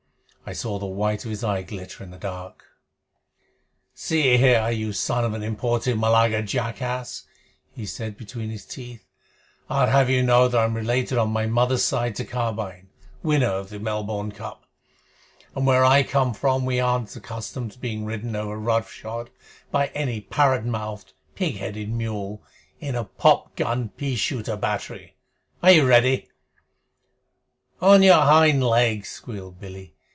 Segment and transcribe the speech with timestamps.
[0.43, 2.65] I saw the white of his eye glitter in the dark.
[3.93, 7.23] "See here, you son of an imported Malaga jackass,"
[7.73, 9.07] he said between his teeth,
[9.69, 12.89] "I'd have you know that I'm related on my mother's side to Carbine,
[13.23, 14.65] winner of the Melbourne Cup,
[15.55, 19.29] and where I come from we aren't accustomed to being ridden over roughshod
[19.69, 22.43] by any parrot mouthed, pig headed mule
[22.81, 25.15] in a pop gun pea shooter battery.
[25.63, 26.27] Are you ready?"
[27.79, 29.93] "On your hind legs!" squealed Billy.